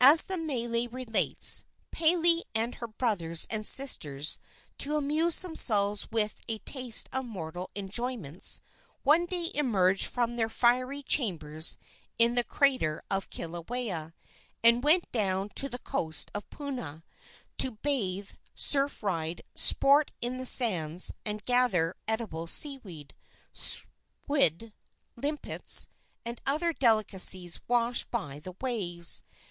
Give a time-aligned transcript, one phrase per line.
[0.00, 4.38] As the mele relates, Pele and her brothers and sisters,
[4.78, 8.62] to amuse themselves with a taste of mortal enjoyments,
[9.02, 11.76] one day emerged from their fiery chambers
[12.18, 14.14] in the crater of Kilauea,
[14.64, 17.04] and went down to the coast of Puna
[17.58, 23.12] to bathe, surf ride, sport in the sands, and gather edible sea weed,
[23.52, 24.72] squid,
[25.16, 25.88] limpets
[26.24, 29.22] and other delicacies washed by the waves.